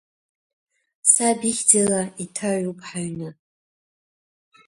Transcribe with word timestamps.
Саб 1.11 1.39
ихьӡала 1.49 2.01
иҭаҩуп 2.23 2.79
ҳаҩны. 2.87 3.29